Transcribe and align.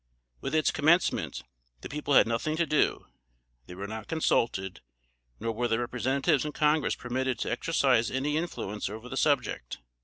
With 0.39 0.55
its 0.55 0.71
commencement, 0.71 1.43
the 1.81 1.87
people 1.87 2.15
had 2.15 2.25
nothing 2.25 2.57
to 2.57 2.65
do; 2.65 3.05
they 3.67 3.75
were 3.75 3.85
not 3.85 4.07
consulted, 4.07 4.81
nor 5.39 5.51
were 5.51 5.67
their 5.67 5.77
Representatives 5.81 6.43
in 6.43 6.53
Congress 6.53 6.95
permitted 6.95 7.37
to 7.37 7.51
exercise 7.51 8.09
any 8.09 8.35
influence 8.35 8.89
over 8.89 9.07
the 9.07 9.15
subject. 9.15 9.77